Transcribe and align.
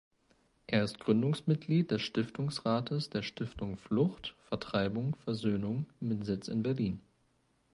Er 0.65 0.83
ist 0.83 0.97
Gründungsmitglied 0.99 1.91
des 1.91 2.01
Stiftungsrates 2.01 3.11
der 3.11 3.21
Stiftung 3.21 3.77
Flucht, 3.77 4.33
Vertreibung, 4.45 5.15
Versöhnung 5.25 5.85
mit 5.99 6.25
Sitz 6.25 6.47
in 6.47 6.63
Berlin. 6.63 7.01